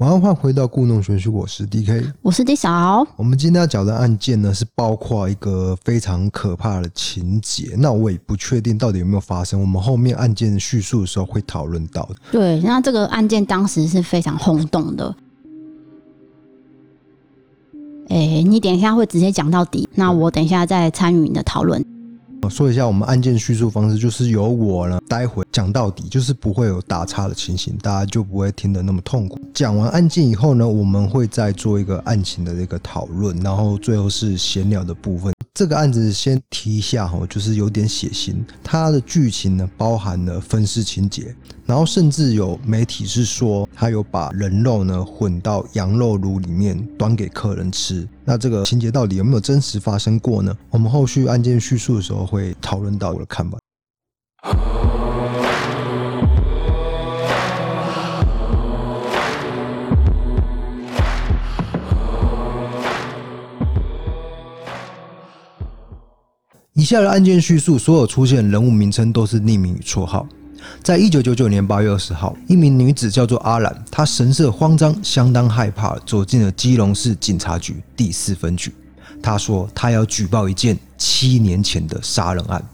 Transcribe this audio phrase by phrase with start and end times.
[0.00, 3.06] 晚安，欢迎回到故弄玄虚，我是 DK，我是 D 小。
[3.16, 7.74] 我们今天要讲的案件呢，是包括一个非常可怕的情节。
[7.76, 12.14] 那我也不确定到底有没有发生，我们后面案件叙述的时候会讨论到的。
[12.32, 15.14] 对，那这个案件当时是非常轰动的。
[18.08, 21.84] 哎，你等一下会直接讲到底，那我等一下再参与你的讨论。
[22.50, 29.38] 说一下我们案件叙述方式，就是由我呢，待会讲到底，就是不会有打岔的情形，大家就不会听得那么痛苦。
[29.54, 35.32] 讲完案件以后呢，我们会再做一个案情的这个讨论，然后最后是闲聊的部分。
[35.54, 41.34] 这个案子先提一下哈，就是有点血腥，它的剧情呢包含了分尸情节，
[41.66, 48.08] 然后甚至有媒体是说他有把人肉呢混到羊肉炉里面端给客人吃。
[48.30, 50.56] 那这个情节到底有没有真实发生过呢？
[50.70, 53.58] 我们后续案件叙述的时候会讨论到我的看法。
[66.74, 70.24] 以下的案件叙述，所有出现人物名称都是匿名与绰号。
[70.82, 78.74] 在一九九九年八月二十号，一名女子叫做阿兰，她神色慌张，相当害怕，走进了基隆市警察局第四分局。
[79.22, 82.64] 她说：“她要举报一件七年前的杀人案。”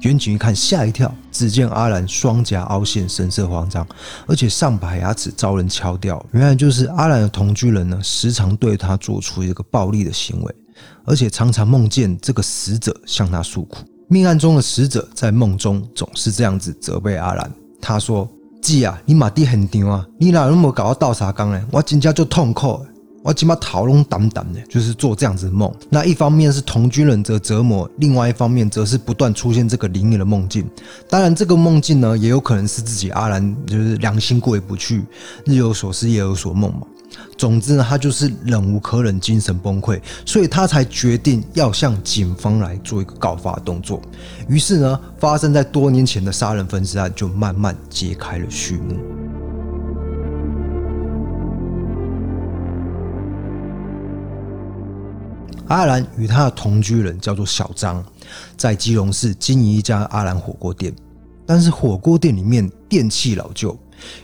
[0.00, 3.86] 员警一看，吓一跳，只见阿兰双颊凹陷，神色慌张，
[4.26, 6.24] 而且上排牙齿遭人敲掉。
[6.32, 10.54] 原来就是阿兰的同居人呢，时常对她做出一个暴力的行为。
[11.04, 13.84] 而且常常梦见这个死者向他诉苦。
[14.12, 17.48] 命案中的死者在梦中总是这样子责备阿兰。
[17.80, 18.28] 他说
[18.60, 21.64] ：“姐啊，你马地很牛啊，你哪那么搞到倒茶缸呢？
[21.70, 22.84] 我今家就痛哭，
[23.22, 25.72] 我今把头拢胆胆的，就是做这样子的梦。
[25.88, 30.68] 那一方面是同居人则折磨，另外一方面则是不断出现这个灵异的梦境。
[31.08, 35.04] 当然，这个梦境呢，也有可能是自己阿兰就是良心过意不去，
[35.44, 36.80] 日有所思夜有所梦嘛。”
[37.36, 44.00] 总之呢，他就是忍无可忍，精神崩溃，所以他才决定要向警方来做一个告发动作。
[44.48, 48.96] 于是呢，发生在多年前的杀人分尸案就慢慢揭开了序幕。
[55.68, 58.04] 阿兰与他的同居人叫做小张，
[58.56, 60.92] 在基隆市经营一家阿兰火锅店，
[61.46, 63.78] 但是火锅店里面电器老旧。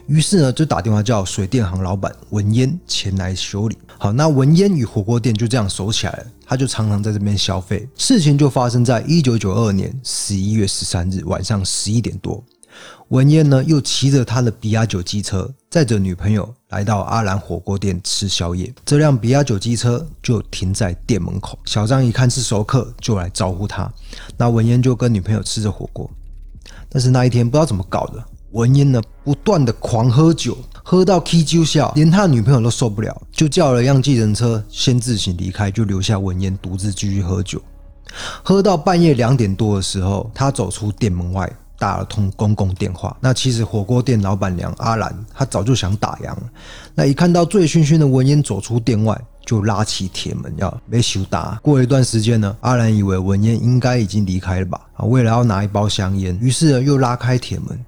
[0.06, 3.76] 于是呢，就打电话叫水电行老板文烟前来修理。
[3.98, 7.88] 好，那文烟与火锅店就这样熟起来了，他就常常在这边消费。
[7.96, 12.44] 事情就发生在一九九二年十一月十三日晚上十一点多，
[13.08, 18.70] 文烟呢又骑着他的比亚九机车，载着女朋友来到阿兰火锅店吃宵夜。
[18.84, 23.90] 这辆比亚九机车就停在店门口，小张一看是熟客，就来招呼他。
[24.36, 26.10] 那文烟就跟女朋友吃着火锅，
[26.90, 28.22] 但是那一天不知道怎么搞的。
[28.56, 37.60] 文烟呢，不断的狂喝酒，喝到起酒笑，连他女朋友都受不了，就叫了一辆计程车先自行离开，就留下文烟独自继续喝酒。
[38.42, 43.14] 喝到半夜两点多的时候，他走出店门外，打了通公共电话。
[43.20, 46.42] 那其实火锅店老板娘阿兰，她早就想打烊了。
[46.94, 51.60] 那一看到醉醺醺的文烟走出店外，就拉起铁门要没羞打。
[51.62, 57.78] 过了一段时间呢，阿兰以为文烟应该已经离开了吧，啊，为了要拿一包香烟，于是呢又拉开铁门。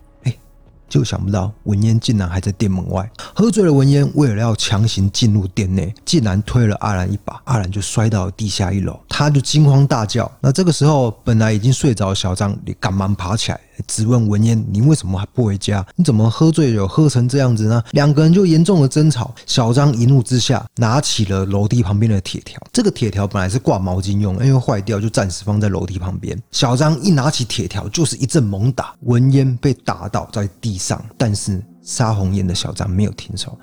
[0.89, 10.31] 就想不到文烟竟然还在店门外，喝醉了文烟为了要强行进入店内，竟然推了阿兰一把，阿兰就摔到了地下一楼，他就惊慌大叫。
[10.41, 13.61] 那这个时候本来已经睡着的小张也赶忙爬起来。
[13.87, 15.87] 质问文烟：“你为什么还不回家？
[15.95, 19.33] 你怎么喝醉酒喝成这样子呢？”两个人就严重的争吵。
[19.47, 26.37] 小张一怒之下拿起了楼梯旁边的铁条，这个铁条本来是挂毛巾用，因为坏掉就暂时放在楼梯旁边。
[26.51, 33.59] 小张一拿起铁条就是一阵猛打，文烟被打倒在地上，但是杀红眼的小张没有停手，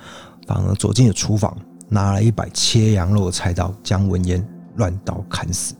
[0.45, 1.57] 反而走进了厨房，
[1.89, 4.45] 拿了一把切羊肉的菜刀，将文烟
[4.75, 5.73] 乱刀砍死。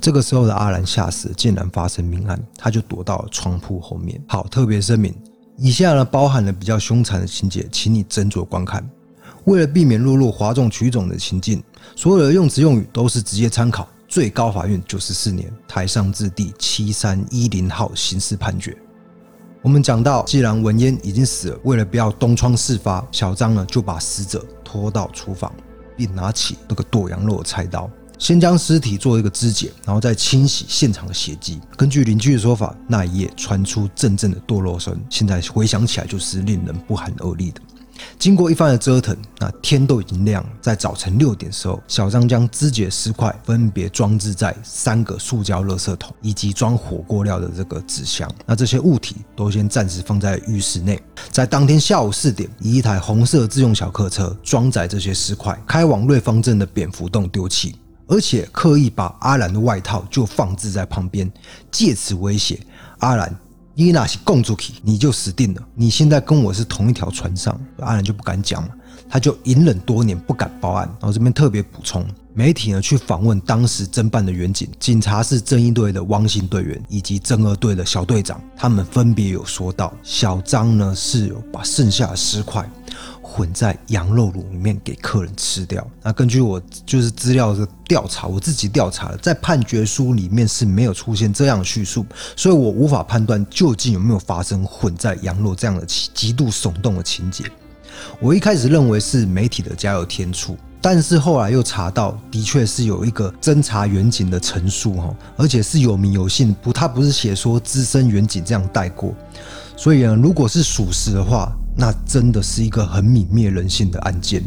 [0.00, 4.20] 这个时候的阿兰吓死，竟然发生命案，他就躲到了床铺后面。
[4.26, 5.14] 好，特别声明，
[5.56, 8.88] 以下呢包含了比较凶残的情节，请你斟酌观看。
[9.44, 11.62] 为了避免落入哗众取宠的情境，
[11.94, 18.76] 所有的用词用语都是直接参考最高法院九十四年台上字第七三一零号刑事判决。
[19.66, 25.52] 我们讲到，既然文烟已经死了，为了不要东窗事发，小张呢就把死者拖到厨房，
[25.96, 27.90] 并拿起那个剁羊肉的菜刀。
[28.16, 31.60] 先将尸体做一个肢解，然后再清洗现场的血迹。
[31.76, 37.60] 根据邻居的说法，那一夜传出阵阵的剁肉声，现在回想起来就是令人不寒而栗的。
[38.18, 40.44] 经过一番的折腾，那天都已经亮。
[40.60, 48.30] 在早晨六点时候，小张将肢解尸块分别装置在三个塑胶垃圾桶以及装火锅料的这个纸箱。
[48.44, 51.00] 那这些物体都先暂时放在浴室内。
[51.30, 57.76] 在当天下午四点，以一台红色自用小客车装载这些尸块，开往瑞芳镇的蝙蝠洞丢弃，
[58.06, 61.30] 而且刻意把阿兰的外套就放置在旁边，
[61.70, 62.58] 借此威胁
[62.98, 63.34] 阿兰。
[63.76, 65.62] 伊娜是供出去，你就死定了。
[65.74, 68.70] 你现在跟我是同一条船上，阿兰就不敢讲了，
[69.06, 70.88] 他就隐忍多年，不敢报案。
[70.98, 72.02] 然后这边特别补充，
[72.32, 82.66] 媒体呢去访问当时侦办的员警，警察是正义队的汪星队员以及正二队的小队长，他们分别有说到，小张呢是有把剩下的尸块。
[83.36, 85.86] 混在羊肉卤里面给客人吃掉。
[86.02, 97.44] 那根据我就是资料的调查，我自己调查了，在判决书里面是没有出现这样的叙述，所以我无法判断究竟有没有发生混在羊肉这样的极度耸动的情节。
[98.20, 109.14] 我一开始认为是媒体的加油添醋，但是后来又查到，的确是有一个侦查员警的陈述哈，而且是有名有姓，不，他不是写说资深员警这样带过。
[109.76, 114.42] 所以呢，如果是属实的话，那真的是一个很泯灭人性的案件。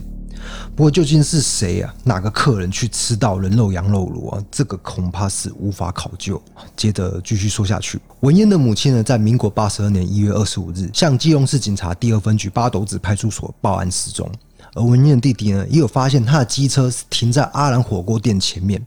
[0.75, 1.93] 不过究竟是谁啊？
[2.03, 4.43] 哪个客人去吃到人肉羊肉炉啊？
[4.49, 6.41] 这个恐怕是无法考究。
[6.77, 14.31] 接着继续说下去，文燕的母亲呢，在民国八十二年一月二十五日，向基隆市警察第二分局八斗子派出所报案失踪。
[14.73, 18.83] 而文燕的弟弟呢，也有发现他的机车是停在阿兰火锅店前面，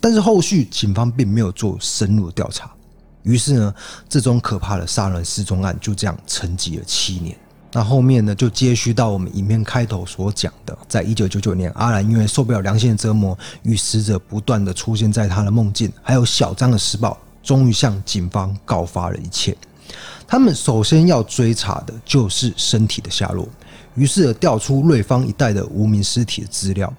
[0.00, 2.70] 但是后续警方并没有做深入的调查。
[3.24, 3.74] 于是呢，
[4.08, 7.36] 这种可怕的杀人失踪案就这样沉寂了七年。
[7.76, 19.56] 那后面呢，就接续到我们影片开头所讲的，在一九九九年，阿兰因为受不了良心的折磨，与死者不断的出现在他的梦境，还有小张的施暴，终于向警方告发了一切。
[20.24, 23.48] 他们首先要追查的就是身体的下落，
[23.96, 26.94] 于是调出瑞芳一带的无名尸体的资料，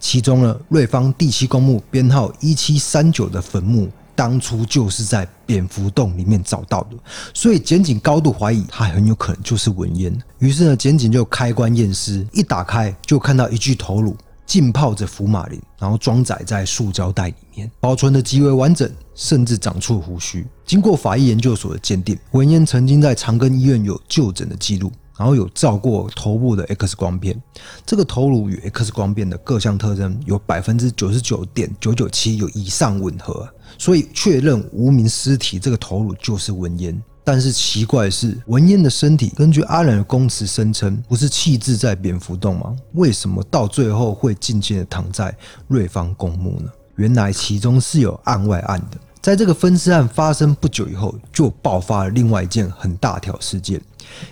[0.00, 3.88] 其中呢，瑞芳第七公墓编号一七三九的坟墓。
[4.16, 6.96] 当初就是在蝙蝠洞里面找到的，
[7.34, 10.18] 所以检警高度怀疑他很有可能就是文嫣。
[10.38, 14.16] 于是呢，检警就开棺验尸，一打开就看到一具头颅
[14.46, 20.46] 浸泡着福马林，然后装载在塑胶袋里面，保存的极为完整，甚至长出胡须。
[20.64, 24.90] 经过法医研究所的鉴定，文嫣曾经在长庚医院有就诊的记录。
[25.18, 27.40] 然后有照过头部的 X 光片，
[27.84, 33.48] 这个头颅与 X 光片的各项特征有百分之九十九点九九七有以上吻合，
[33.78, 37.02] 所以确认无名尸体这个头颅就是文嫣。
[37.24, 42.76] 但是奇怪的是，文嫣的身体根据阿兰的供词声称，不是弃置在蝙蝠洞吗？
[42.92, 45.36] 为什么到最后会静静的躺在
[45.66, 46.70] 瑞芳公墓呢？
[46.94, 48.98] 原来其中是有案外案的。
[49.20, 53.80] 在这个分尸案发生不久以后，就爆发了另外一件很大条事件。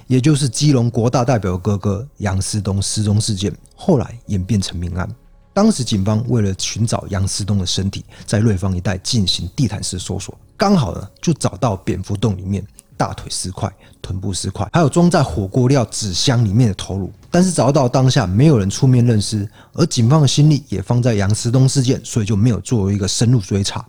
[0.06, 5.08] 也就是基隆国大代表哥哥杨思东失踪事件，后来演变成命案。
[5.52, 12.66] 当时警方为了寻找杨思东的身体，在瑞芳一带进行地毯式搜索，刚好呢就找到蝙蝠洞里面
[12.96, 13.72] 大腿尸块、
[14.02, 17.12] 臀部尸块，还有装在火锅料纸箱里面的头颅。
[17.30, 23.84] 但是找到当下没有人出面认尸，而警方的心力也放在杨思东事件，所以就没有做一个深入追查，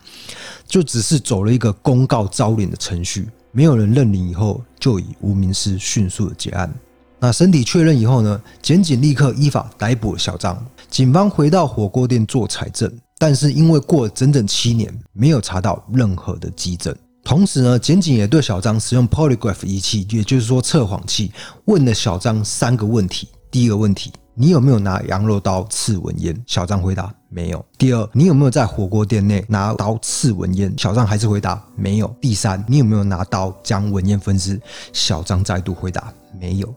[0.67, 3.27] 就只是走了一个公告招领的程序。
[3.55, 6.69] 没有人认领以后，就以无名尸迅速的结案。
[7.17, 8.41] 那身体确认以后呢？
[8.61, 10.61] 检警立刻依法逮捕了小张。
[10.89, 16.93] 警方回到火锅店做采证，但是因为过了整整七年，没有查到任何的基证。
[17.23, 21.31] 同时呢，检警也对小张使用 polygraph 仪器，也就是说测谎器，
[21.63, 23.29] 问了小张三个问题。
[23.49, 24.11] 第一个问题。
[24.37, 26.35] 你有没有拿羊肉刀刺文嫣？
[26.45, 27.65] 小张回答没有。
[27.77, 30.73] 第二，你有没有在火锅店内拿刀刺文嫣？
[30.77, 32.15] 小张还是回答没有。
[32.19, 34.59] 第三，你有没有拿刀将文嫣分尸？
[34.91, 36.73] 小张再度回答没有。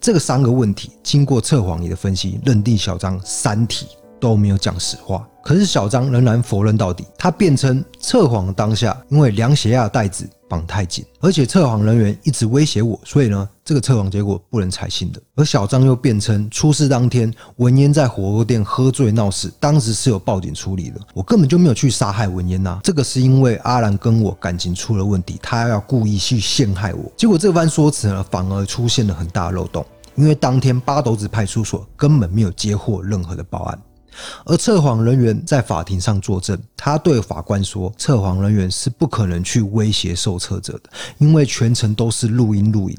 [0.00, 3.88] 这个三个问题经过测谎仪的分析，认定小张三题
[4.20, 5.26] 都没有讲实话。
[5.42, 15.22] 可是小张仍然否认到底，他辩称测谎当下因为量血压的带子绑太紧，而且测谎人员一直威胁我，所以呢，这个测谎结果不能采信的。
[15.36, 22.80] 而小张又辩称出事当天文嫣在火锅店喝醉闹事，当时是有报警处理的，我根本就没有去杀害文嫣呐。
[22.82, 27.12] 这个是因为阿兰跟我感情出了问题，他要故意去陷害我。
[27.16, 33.78] 结果这番说辞呢，反而出现了很大漏洞，因为当天八斗子派出所根本没有接获任何的报案。
[34.44, 42.96] 而测谎人员在法庭上作证，他对法官说：“测谎人员是不可能去威胁受测者的，因为全程都是录音录影，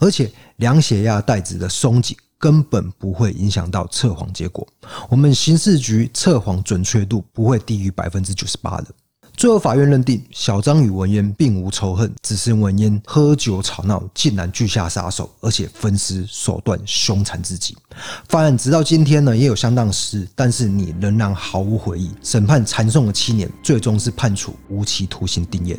[0.00, 4.66] 而且量血压带子的松紧根本不会影响到测谎结果。
[5.08, 8.86] 我们刑事局测谎准确度不会低于百分之九十八的。”
[9.34, 17.76] 最后，法院认定小张与文嫣并无仇恨，只是文嫣喝酒吵闹，竟然拒下杀手，而且分尸手段凶残至极。
[18.28, 22.10] 犯案直到今天呢，也有相当失，但是你仍然毫无悔意。
[22.22, 25.76] 审判缠讼了七年，最终是判处无期徒刑定谳。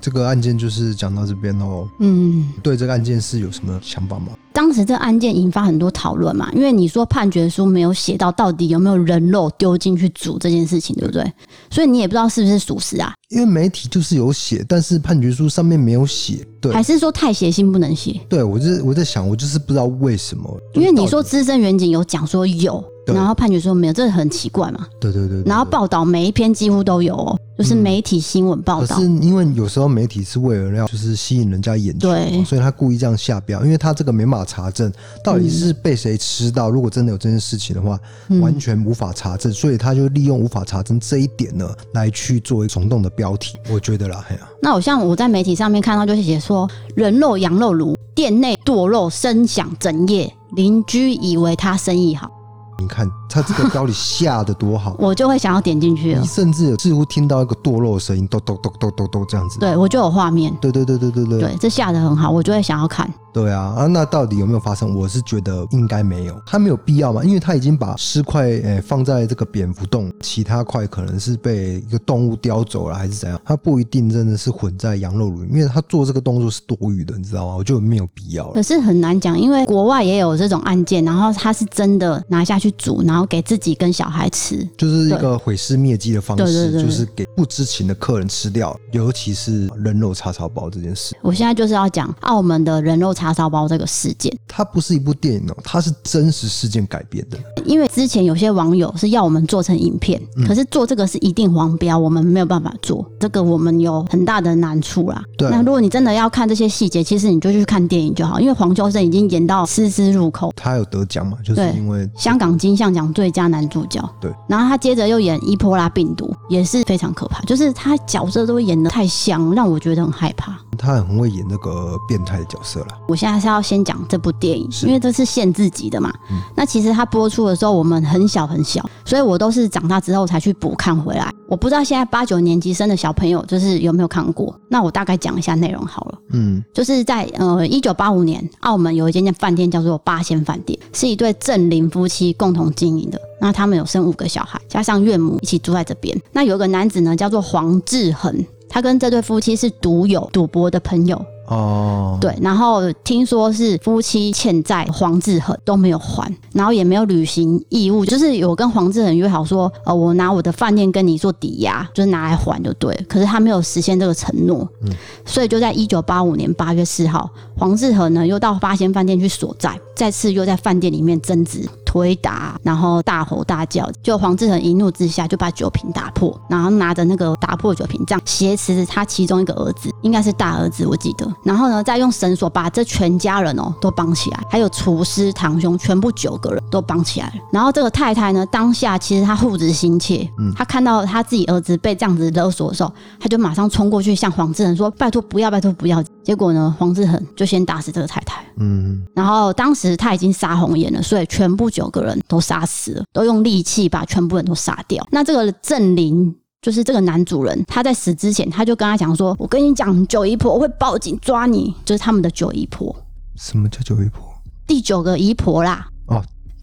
[0.00, 1.88] 这个案件就是讲到这边哦。
[1.98, 4.28] 嗯，对这个案件是有什么想法吗？
[4.52, 11.24] 当时这个案件引发很多讨论嘛，因为你说判决书没有写到到底有没有人肉丢进去煮这件事情，对不对？
[11.70, 13.12] 所以你也不知道是不是属实啊。
[13.30, 16.46] 因为媒体就是有写，但是判决书上面没有写。
[16.60, 18.20] 对，还是说太血腥不能写？
[18.28, 20.60] 对，我就是我在想，我就是不知道为什么。
[20.74, 22.82] 因为你说资深远景有讲说有。
[23.06, 24.86] 然后判决说没有，这很奇怪嘛。
[25.00, 25.50] 对对对，对，对。
[25.50, 28.96] 然后报道每一篇几乎都有哦，就是媒体新闻报道。
[28.96, 34.90] 可是因为有时候媒体是为了要就是吸引人家眼球，对，所以他故意这样下标，因为他这个没法查证
[35.22, 36.70] 到底是被谁吃到。
[36.70, 37.98] 如果真的有这件事情的话，
[38.40, 43.56] 完全无法查证，所以他就利用无法查证这一点呢，来去做一个耸动的标题。
[43.70, 44.48] 我觉得啦，嘿啊。
[44.62, 52.30] 那我像我在媒体上面看到，就是写说人肉羊肉炉店内剁肉声响整夜，邻居以为他生意好。
[52.78, 56.20] 你看他这个标题下得多好， 我就会想要点进去了。
[56.20, 59.58] 你甚至似乎听到一个堕落的声音，咚咚咚咚咚咚这样子。
[59.58, 60.54] 对，我就有画面。
[60.60, 63.08] 对对对对对对，对，这下的很好，我就会想要看。
[63.34, 64.94] 对啊，啊，那到底有没有发生？
[64.94, 73.40] 我是觉得应该没有，他没有必要嘛，因为他已经把尸块诶放在这个蝙蝠洞，其他块可能是被一个动物叼走了，还是怎样？
[73.44, 77.56] 他不一定真的是混在羊肉炉，因为他做这个动作是多余的，你知道吗？
[77.56, 78.52] 我就没有必要了。
[78.54, 91.16] 可是很难讲，因为国外也有这种案件，然后他是真的拿下去煮，然后给自己跟小孩吃，就是一个毁尸灭迹的方式，就是给不知情的客人吃掉，尤其是人肉叉烧包这件事。
[91.20, 94.14] 我现在就是要讲澳门的人肉叉烧包这个事。
[94.16, 97.38] 件，它不是一部电影哦，它是真实事件改编的。
[97.64, 105.22] 因为之前有些网友是要我们做成影片，嗯、可是做这个是一定黄标，我们没有办法做，这个我们有很大的难处啦。
[105.36, 110.52] 对，那如果你真的要看这些细节，其实你就去看电影就好，因为黄秋生已经演到丝丝入扣。
[110.56, 111.36] 他有得奖嘛？
[111.44, 114.08] 就是因为香港金像奖最佳男主角。
[114.20, 120.56] 对，然后他接着又演伊波拉病毒，也是非常可怕，就是他角色都演得太像，让我觉得很害怕。
[120.76, 122.88] 他很会演那个变态的角色了。
[123.08, 126.12] 我现在是要先讲这部电影，因为这是限制级的嘛。
[126.30, 131.32] 嗯、那其实他播出的时候我们很小很小，所以我都是长大之后才去补看回来。
[131.48, 134.54] 我不知道现在八九年级生的小朋友就是有没有看过。
[134.68, 136.18] 那我大概讲一下内容好了。
[136.30, 143.20] 嗯，就是在呃一九八五年，澳门有一间饭店叫做八仙饭店，是一对正林夫妻共同经营的。
[143.40, 146.18] 那他们有生五个小孩，加上岳母一起住在这边。
[146.32, 148.34] 那有一个男子呢，叫做黄志恒。
[148.74, 151.24] 他跟这对夫妻是赌友、赌博的朋友。
[151.46, 164.90] 哦，对，然后听说是夫妻欠债黄志恒都没有还，然后也没有履行义务，就是有跟黄志恒约好说，呃，我拿我的饭店跟你做抵押，就是拿来还就对，可是他没有实现这个承诺，嗯，
[165.24, 171.68] 所以就在一九八五年八月四号，黄志恒呢又到八仙饭店去索债，再次又在饭店里面争执。
[171.94, 181.32] 推打，然后大吼大叫，就黄志恒一怒之下就把酒瓶打破，然后拿着那个打破酒瓶这样挟持他其中一个儿子，应该是大儿子，我记得。
[181.44, 187.34] 然后呢，再用绳索把这全家人哦都绑起来，还有厨师、堂兄，全部九个人都绑起来了。
[187.52, 201.83] 然后这个太太呢，当下其实她护子心切，嗯，她看到她自己儿子被这样子勒索的时候，她就马上冲过去向黄志恒说：“拜托不要，拜托不要。”结果呢，黄志恒就先打死这个太太，嗯，然后当时他已经杀红眼了，所以全部九。
[201.84, 205.06] 九个人都杀死了，都用利器把全部人都杀掉。
[205.10, 212.94] 那这个郑林就是这个男主人，他在死之前，他就跟他讲说：“我跟你讲，九姨婆我会报警抓你。”就是他们的九姨婆。
[213.36, 214.22] 什么叫九姨婆？
[214.66, 215.86] 第九个姨婆啦。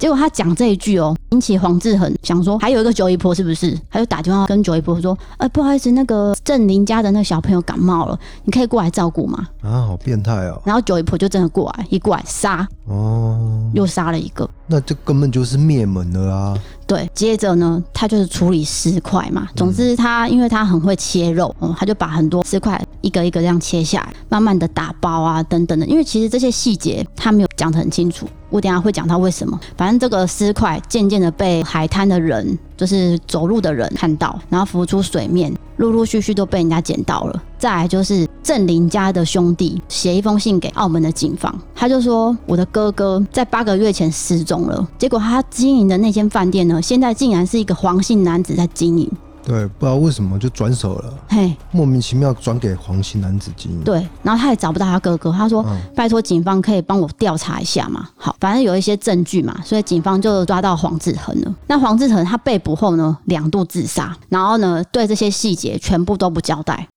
[0.01, 0.03] 哦。
[0.03, 3.77] 结果他讲这一句哦，引起黄志恒想说还有一个九姨婆是不是？
[3.89, 10.59] 他就打电话跟九姨婆说：“哎，不好意思，那个郑林家的那个小朋友感冒了，你可以过来照顾吗？”啊，好变态哦！
[10.65, 16.57] 然后九姨婆就真的过来，一过来杀哦，又杀了一个，那这根本就是灭门了啊！
[16.91, 19.47] 对，接着呢，他就是处理尸块嘛。
[19.55, 25.85] 总之，他因为他很会切肉，嗯，他就把很多尸块一个一个这样切下来，慢慢的打包啊，等等的。
[25.85, 28.27] 因为其实这些细节他没有讲得很清楚。
[28.49, 29.57] 我等下会讲他为什么。
[29.77, 37.43] 反正这个尸块渐渐的被海滩的人，就是走路的人看到，然后浮出水面，陆陆续续都被人家捡到了。
[37.59, 44.89] 再来就是郑林家的兄弟写一封信给澳门的警方，他就说我的哥哥在八个月前失踪了。
[44.97, 49.07] 结果他经营的那间饭店呢，现在竟然是一个黄姓男子在经营。
[49.43, 53.81] 对，不知道为什么就转手了，嘿，莫名其妙转给黄姓男子经营。
[53.83, 61.55] 对，然后他也找不到他哥哥，他说：“嗯拜托警方可以帮我调查一下嘛。”好，反正有一些证据嘛，所以警方就抓到黄志恒了。
[61.67, 66.87] 那黄志恒他被捕后呢，两度自杀，然后呢，对这些细节全部都不交代。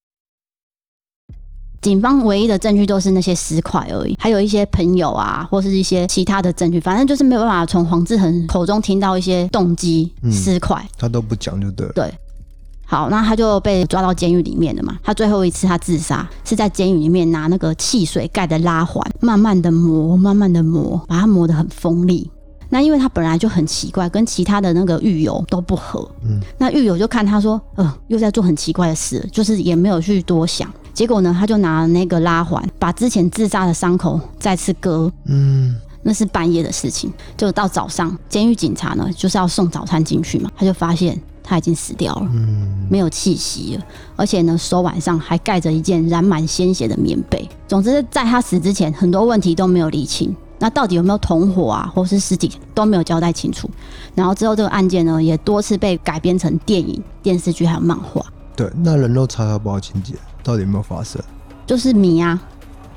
[1.80, 10.82] 警方唯一的证据都是那些尸块而已，还有一些朋友啊，或是一些其他的证据，反正就是没有办法从黄志恒口中听到一些动机、尸块。
[10.96, 11.92] 他都不讲就对了。
[11.92, 12.14] 对，
[12.86, 14.96] 好，那他就被抓到监狱里面了嘛。
[15.02, 22.30] 他最后一次他自杀是在监狱里面拿那个汽水盖的拉环，慢慢的磨，慢慢的磨，把它磨得很锋利。
[22.70, 26.08] 那因为他本来就很奇怪，跟其他的那个狱友都不合。
[26.24, 30.68] 嗯，那狱友就看他说，呃，又在做很奇怪的事，就是也没有去多想。
[30.92, 35.10] 结果呢，他就拿那个拉环，把之前自杀的伤口再次割。
[35.26, 43.84] 嗯，那是半夜的事情，就到早上，监狱警察呢就是要送早餐进去嘛，他就发现他已经死掉了，嗯，没有气息了，
[44.16, 47.46] 而且呢手腕上还盖着一件染满鲜血的棉被。
[47.68, 50.34] 总之，在他死之前，很多问题都没有理清。
[50.58, 53.68] 那到底有没有同伙啊，或是尸体都没有交代清楚。
[54.14, 58.24] 然后之后这个案件呢，也多次被改编成电影、电视剧还有漫画。
[58.56, 61.20] 对，那人肉叉烧包情节到底有没有发生？
[61.66, 62.40] 就是谜啊，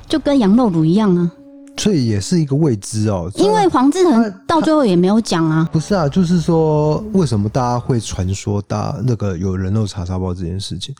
[0.06, 1.30] 就跟羊肉炉一样啊。
[1.78, 3.30] 所以也是一个未知哦。
[3.36, 5.68] 因为黄志恒到最后也没有讲啊。
[5.72, 10.94] 不是啊，就是说为什么大家会传说大那个有人肉叉烧包这件事情？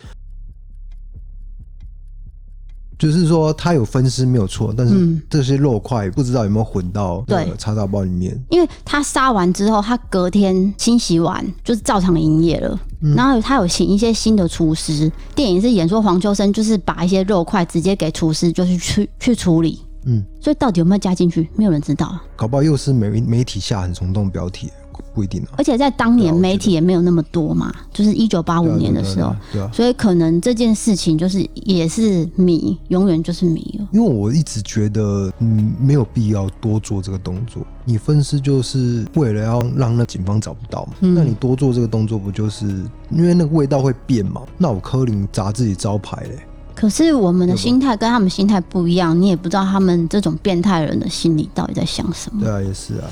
[2.99, 8.37] 就是说他有分尸没有错，但是这些肉块不知道有没有混到那个叉烧包里面。
[8.51, 12.77] 因为他杀完之后，他隔天清洗完就是照常营业了。
[13.01, 19.81] 嗯、然后他有请一些新的厨师，电影是演说黄秋生就是把一些肉块直接给厨师，就是去去处理。
[20.09, 22.19] 嗯，所以到底有没有加进去，没有人知道。
[22.35, 24.71] 搞不好又是媒媒体下很冲动标题。
[25.15, 33.89] 不一定啊，而且在当年媒体也没有那么多嘛，就是一九八五年的时候，对啊，所以可能这件事情就是也是谜，永远就是谜了。
[33.93, 37.65] 因为我一直觉得，嗯，没有必要多做这个动作。
[37.85, 42.67] 你分尸就是为了要让那警方找不到嘛，嗯、那你多做这个动作，不就是
[43.11, 44.43] 因为那个味道会变嘛？
[44.57, 46.39] 那我柯林砸自己招牌嘞。
[46.79, 52.45] 可是我们的心态跟他们心态不一样，你也不知道他们这种变态人的心里到底在想什么。
[52.45, 53.11] 对啊，也是啊。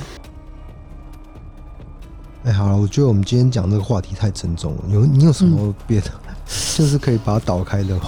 [2.45, 4.85] 哎、欸，好了，我觉得我们今天讲这个话题太沉重了。
[4.89, 6.35] 有你有什么别的，嗯、
[6.79, 7.99] 就是可以把它倒开的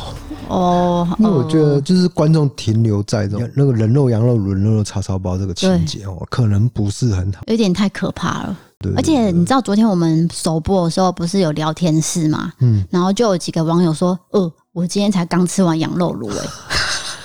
[0.47, 1.05] 哦？
[1.19, 8.57] 因为我觉得就是观众停留在这种那个人肉羊肉炉、人肉叉烧包这个情节哦，可能不是很好，有点太可怕了。
[8.79, 12.53] 对，而且你知道昨天我们首播的时候不是有聊天室吗？
[12.61, 16.47] 嗯，然后就有几个网友说：“呃，我今天才刚吃完羊肉炉、欸， 哎。”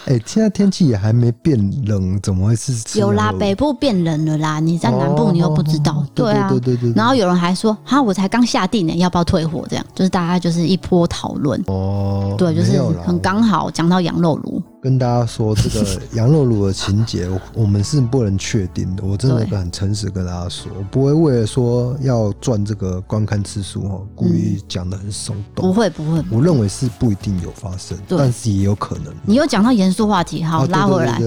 [0.05, 2.99] 哎、欸，现在天气也还没变冷，怎么会是？
[2.99, 6.93] 有啦，北部变冷了啦，你在南部你又不知道，哦、对啊，对对对，对，对。
[6.95, 9.63] 然后有人还说，哈，我才刚下定呢，要不要退货？
[9.69, 11.61] 这样就是大家就是一波讨论。
[11.67, 14.61] 哦，对，就是很刚好讲到羊肉炉。
[14.83, 19.03] 跟大家说，这个羊肉炉的情节，我们是不能确定的。
[19.05, 25.65] 我真的很诚实跟大家说，我不会为了说要赚这个观看次数哈，故意讲的很耸动。
[25.65, 29.05] 不会不会，我认为是不一定有发生，但是也有可能。
[29.25, 31.17] 你又讲到严肃话题，好，拉回来。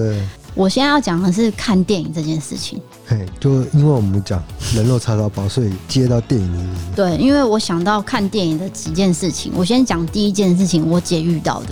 [0.53, 2.79] 我现在要讲的是看电影这件事情。
[3.07, 4.43] 嘿，就因为我们讲
[4.75, 6.95] 人肉叉烧包，所以接到电影是不是？
[6.95, 11.69] 对，因为我想到看电影的几件事情，我先讲第一件事情，我姐遇到的。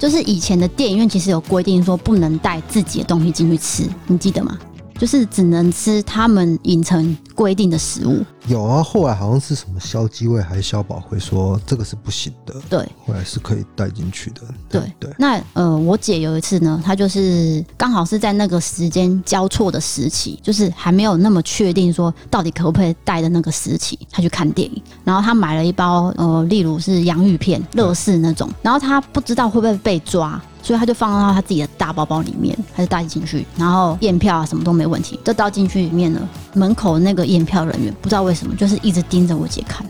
[0.00, 4.58] 就是以前的电影院其实有规定说不能带自己的东西进去吃，你记得吗？
[5.00, 8.22] 就是只能吃他们影城规定的食物。
[8.48, 12.54] 有啊，后来好像是什么消基会还是消保会说这个是不行的。
[12.68, 14.42] 对，后来是可以带进去的。
[14.68, 15.08] 对对。
[15.08, 24.82] 对那呃，我姐有一次呢，她就是刚好是在那个时间交错的时期，就是还没有那么确定说到底可不可以带的那个时期，她去看电影。
[25.02, 30.38] 然后她买了一包呃，例如是洋芋片、乐事那种，然后她不知道会不会被抓。
[30.62, 36.20] 所以他就放到他自己的大包包里面，他就带进去，然后验票啊什么都没问题，就倒进去里面了。
[36.54, 39.86] 门口那个验票人员不知道为什么，就是一直盯着我姐看，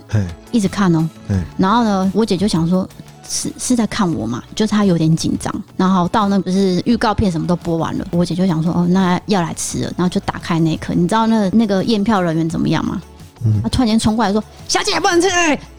[0.52, 1.08] 一直看哦。
[1.28, 2.88] 嘿然后呢，我姐就想说，
[3.28, 4.42] 是是在看我嘛？
[4.54, 5.54] 就是她有点紧张。
[5.76, 9.92] 然后到那不是预告片什么都播完了，我姐就想说，哦，那要来吃了。
[9.96, 13.00] 然后就打开那一刻，你知道那那个验票人员怎么样吗？
[13.42, 15.28] 嗯，他突然间冲过来说：“小姐不能吃。”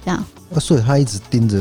[0.04, 0.17] 这样。
[0.56, 1.58] 啊，所以他一直盯着，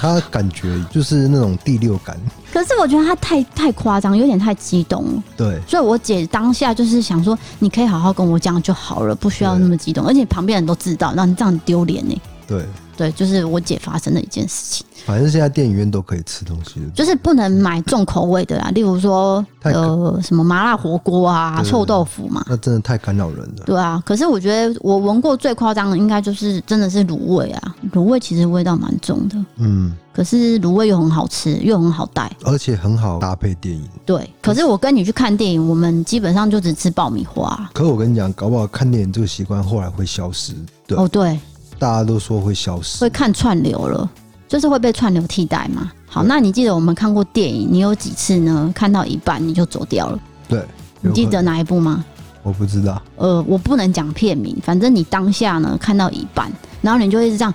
[0.00, 2.16] 他感觉就是那种第六感。
[2.52, 5.22] 可是我觉得他太太夸张，有点太激动了。
[5.36, 10.06] 对，所以我姐当下就是想说，你可以好好跟我讲就好了，不需要那么激动。
[10.06, 12.16] 而且旁边人都知道，让你这样丢脸呢。
[12.46, 12.64] 对
[12.98, 14.84] 对，就是我姐发生的一件事情。
[15.06, 23.62] 反正现在电影院都可以吃东西了，就是不能买重口味的啦，例如说呃什么麻辣火锅啊、臭豆腐嘛，那真的太干扰人了。
[23.64, 29.36] 对啊，可是我觉得我闻过最夸张的，应该就是真的是卤味啊，卤味其实味道蛮重的。
[29.58, 33.88] 嗯，可是卤味又很好吃，又很好带，而且很好搭配电影。
[34.04, 37.70] 对，可是我跟你去看电影，我们基本上就只吃爆米花。
[37.72, 40.52] 可是我跟你讲，搞不好看电影这个习惯后来会消失。
[40.86, 41.38] 对哦，对，
[41.78, 44.08] 大家都说会消失，会看串流了。
[44.48, 45.92] 就是会被串流替代嘛？
[46.06, 48.72] 好，那你记得我们看过电影，你有几次呢？
[48.74, 50.18] 看到一半你就走掉了？
[50.48, 50.64] 对，
[51.02, 52.02] 你记得哪一部吗？
[52.42, 53.02] 我不知道。
[53.16, 57.52] 呃，我不能讲片名，反正你当下呢看到一半，然后你就一直这样，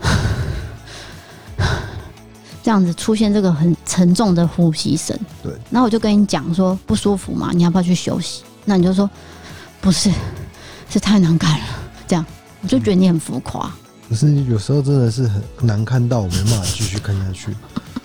[2.62, 5.18] 这样子出现这个很沉重的呼吸声。
[5.42, 8.42] 对，然后我就跟你讲说不舒服嘛，你要不要去休息？
[8.66, 9.08] 那你就说
[9.80, 10.12] 不是，
[10.90, 11.64] 是太难看了。
[12.06, 12.22] 这样
[12.64, 13.70] 我就觉得你很浮夸。
[14.08, 17.54] 可是有时候真的是很难看到，我没办法继续看下去，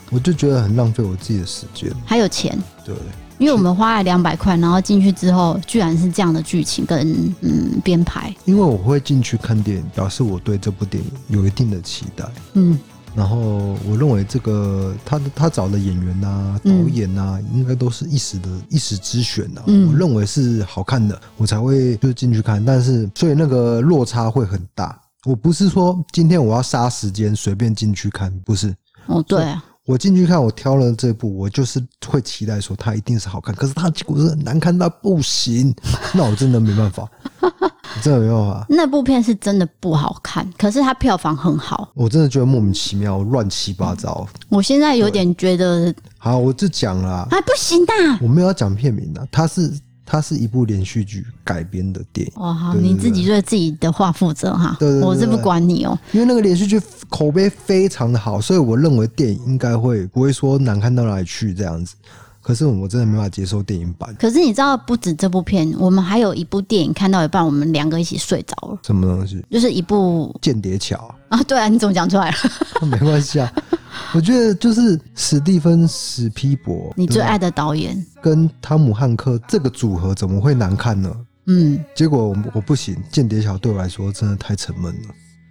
[0.10, 2.58] 我就觉得很浪费我自己的时间，还有钱。
[2.84, 2.94] 对，
[3.38, 8.36] 因为我们花了两百块，然后进去之后，居然是这样的剧情跟嗯编排。
[8.44, 12.26] 因为我会进去看电影，表示我对这部电影有一定的期待。
[12.54, 12.78] 嗯，
[13.16, 19.64] 然后我认为这个他他找的演员啊、导演啊，应该都是一时的一时之选啊。
[19.68, 22.64] 嗯，我认为是好看的，我才会就进去看。
[22.64, 25.00] 但是所以那个落差会很大。
[25.26, 28.74] 我不是说今天我要杀时间随便进去看，不是。
[29.08, 35.74] 哦，对啊，我进去看，我挑了这部，我就是会期待说它一定是好看，可是它结果是难看到不行，
[36.14, 37.10] 那我真的没办法，
[38.04, 38.64] 真的没办法。
[38.70, 44.28] 那部片是真的不好看，可是它票房很好，我真的觉得莫名其妙，乱七八糟。
[44.50, 49.74] 我现在有点觉得，好，我就讲了，啊，不行的，我没有要讲片名的，它是。
[50.12, 52.34] 它是一部连续剧改编的电影。
[52.36, 54.76] 哦，好，你自己对自己的话负责哈。
[54.80, 55.96] 对，对，对，我是不管你哦。
[56.12, 61.94] 因为那个连续剧口碑非常的好，所以我认为电影应该会不会说难看到哪里去这样子。
[62.42, 64.16] 可是我真的没办法接受电影版。
[64.18, 68.80] 可是你知道，不止这部片，我们还有一部电影看到一半，我们两个一起睡着了。
[68.84, 69.46] 什么东西？
[69.52, 70.98] 就是一部《间谍桥》
[71.36, 71.44] 啊。
[71.44, 72.38] 对啊，你怎么讲出来了？
[72.90, 73.54] 没关系啊。
[74.14, 81.14] 我觉得就是史蒂芬史皮伯，你最爱的导演，跟汤姆汉克这个组合怎么会难看呢？
[81.48, 85.10] 嗯，结果我我不行，《间谍桥》对我来说真的太沉闷了。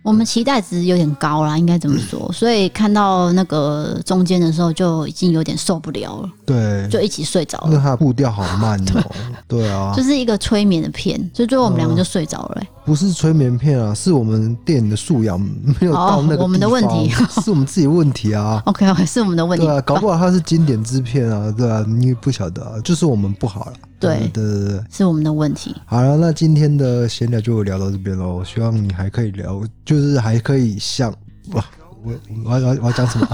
[0.09, 6.31] 我们期待值有点高啦，应该怎么说，所以看到那个中间的时候就已经有点受不了了。
[6.47, 7.66] 对，就一起睡着了。
[7.66, 9.05] 因为它步调好慢哦。
[9.47, 12.75] 对，对啊，就是一个催眠的片，所以最后我们两个就睡着了、欸嗯。
[12.87, 17.11] 不是催眠片啊，是我们电影的素养没有到那个、哦、我们的问题，
[17.44, 18.62] 是我们自己的问题啊。
[18.64, 19.66] OK OK，是我们的问题。
[19.66, 23.73] 对啊，搞不好它是经典之片啊，对啊，你不晓得、啊，就是我们不好了。
[23.98, 25.74] 对对对对，是我们的问题。
[25.84, 28.44] 好了，那今天的闲聊就聊到这边喽。
[28.44, 31.11] 希望你还可以聊，就是还可以像
[31.52, 31.64] 哇，
[32.02, 32.12] 我
[32.44, 33.28] 我要我要讲什么？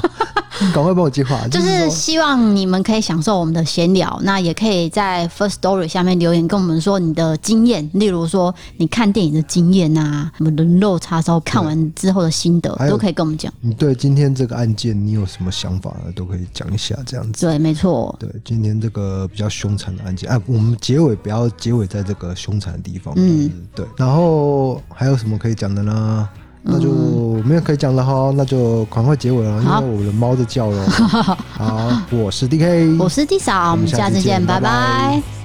[0.72, 13.52] 赶快帮我计划， 就是希望你们可以享受我们的闲聊，那也可以在 First Story 下面留言跟我们说你的经验，例如说你看电影的经验啊，什么人肉叉烧看完之后的心得，都可以跟我们讲。
[13.60, 16.12] 你对今天这个案件你有什么想法呢？
[16.14, 17.46] 都可以讲一下，这样子。
[17.46, 18.14] 对，没错。
[18.18, 23.12] 对，今天这个比较凶残的案件，哎，我们结尾不要结尾在这个凶残的地方。
[23.16, 23.84] 嗯，对。
[23.96, 26.28] 然后还有什么可以讲的呢？
[26.66, 26.90] 那就
[27.44, 30.86] 没有可以讲了哈，那就赶快结尾了，因为我的猫在叫了。
[31.52, 34.60] 好，我是 DK，我是 D 嫂，我们下次见，拜拜。
[34.60, 35.43] 拜拜。